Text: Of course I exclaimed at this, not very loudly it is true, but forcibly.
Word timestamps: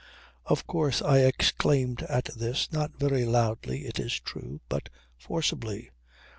Of 0.47 0.65
course 0.65 1.03
I 1.03 1.19
exclaimed 1.19 2.01
at 2.01 2.25
this, 2.35 2.71
not 2.73 2.97
very 2.97 3.23
loudly 3.23 3.85
it 3.85 3.99
is 3.99 4.19
true, 4.19 4.59
but 4.67 4.89
forcibly. 5.15 5.91